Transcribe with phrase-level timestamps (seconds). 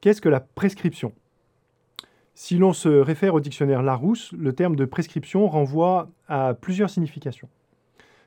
[0.00, 1.12] Qu'est-ce que la prescription?
[2.34, 7.48] Si l'on se réfère au dictionnaire Larousse, le terme de prescription renvoie à plusieurs significations.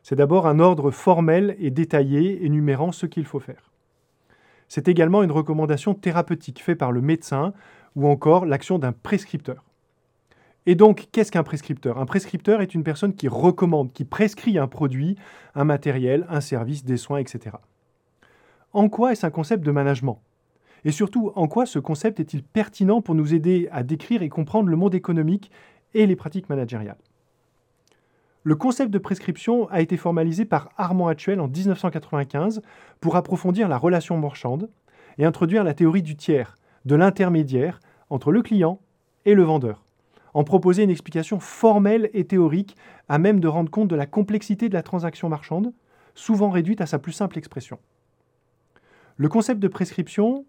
[0.04, 3.72] C'est d'abord un ordre formel et détaillé énumérant ce qu'il faut faire.
[4.68, 7.54] C'est également une recommandation thérapeutique faite par le médecin
[7.96, 9.64] ou encore l'action d'un prescripteur.
[10.66, 12.00] Et donc, qu'est-ce qu'un prescripteur?
[12.00, 15.16] Un prescripteur est une personne qui recommande, qui prescrit un produit,
[15.56, 17.56] un matériel, un service, des soins, etc.
[18.74, 20.22] En quoi est-ce un concept de management?
[20.84, 24.70] Et surtout, en quoi ce concept est-il pertinent pour nous aider à décrire et comprendre
[24.70, 25.52] le monde économique
[25.94, 26.98] et les pratiques managériales?
[28.44, 32.62] Le concept de prescription a été formalisé par Armand Actuel en 1995
[33.00, 34.70] pour approfondir la relation marchande
[35.20, 37.80] et introduire la théorie du tiers, de l'intermédiaire
[38.10, 38.80] entre le client
[39.26, 39.84] et le vendeur
[40.34, 42.76] en proposer une explication formelle et théorique
[43.10, 45.74] à même de rendre compte de la complexité de la transaction marchande,
[46.16, 47.80] souvent réduite à sa plus simple expression.
[49.18, 50.46] Le concept de prescription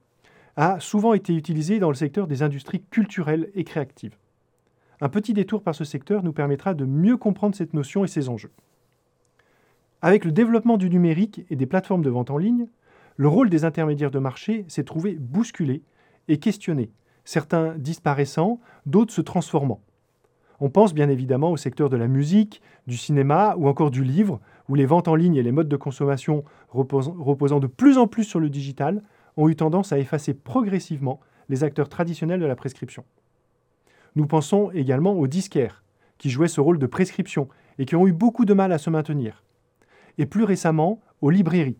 [0.56, 4.16] a souvent été utilisé dans le secteur des industries culturelles et créatives.
[5.00, 8.28] Un petit détour par ce secteur nous permettra de mieux comprendre cette notion et ses
[8.28, 8.52] enjeux.
[10.00, 12.66] Avec le développement du numérique et des plateformes de vente en ligne,
[13.16, 15.82] le rôle des intermédiaires de marché s'est trouvé bousculé
[16.28, 16.90] et questionné
[17.24, 19.80] certains disparaissant, d'autres se transformant.
[20.60, 24.40] On pense bien évidemment au secteur de la musique, du cinéma ou encore du livre,
[24.68, 28.24] où les ventes en ligne et les modes de consommation reposant, de plus en plus
[28.24, 29.02] sur le digital
[29.36, 33.04] ont eu tendance à effacer progressivement les acteurs traditionnels de la prescription.
[34.14, 35.82] Nous pensons également aux disquaires,
[36.18, 38.90] qui jouaient ce rôle de prescription et qui ont eu beaucoup de mal à se
[38.90, 39.42] maintenir.
[40.18, 41.78] Et plus récemment, aux librairies,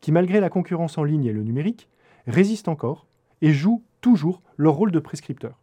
[0.00, 1.88] qui malgré la concurrence en ligne et le numérique,
[2.26, 3.06] résistent encore
[3.42, 5.60] et jouent toujours leur rôle de prescripteur.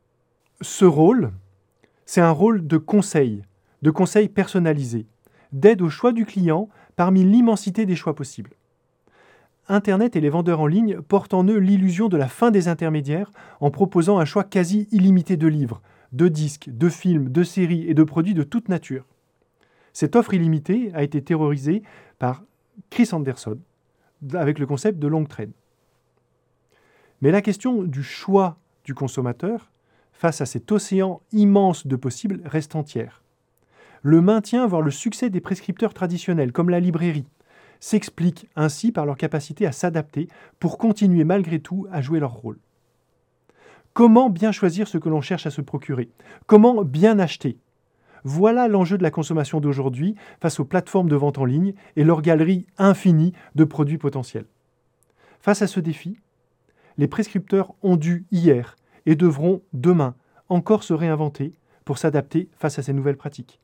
[0.61, 1.31] Ce rôle,
[2.05, 3.44] c'est un rôle de conseil,
[3.81, 5.08] de conseil personnalisé,
[5.52, 8.52] d'aide au choix du client parmi l'immensité des choix possibles.
[9.72, 13.32] Internet et les vendeurs en ligne portent en eux l'illusion de la fin des intermédiaires
[13.61, 17.93] en proposant un choix quasi illimité de livres, de disques, de films, de séries et
[17.93, 19.05] de produits de toute nature.
[19.93, 21.83] Cette offre illimitée a été terrorisée
[22.20, 22.43] par
[22.89, 23.58] Chris Anderson
[24.33, 25.52] avec le concept de long trade.
[27.21, 29.71] Mais la question du choix du consommateur
[30.11, 33.23] face à cet océan immense de possibles reste entière.
[34.02, 37.27] Le maintien, voire le succès des prescripteurs traditionnels, comme la librairie,
[37.81, 42.59] s'explique ainsi par leur capacité à s'adapter pour continuer malgré tout à jouer leur rôle.
[43.93, 46.09] Comment bien choisir ce que l'on cherche à se procurer?
[46.45, 47.58] Comment bien acheter?
[48.23, 52.21] Voilà l'enjeu de la consommation d'aujourd'hui face aux plateformes de vente en ligne et leur
[52.21, 54.45] galerie infinie de produits potentiels.
[55.42, 56.19] Face à ce défi,
[56.98, 58.75] les prescripteurs ont dû hier
[59.08, 60.15] et devront demain
[60.49, 61.53] encore se réinventer
[61.83, 63.59] pour s'adapter face à ces nouvelles pratiques.